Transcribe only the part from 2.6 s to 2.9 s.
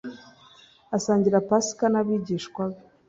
be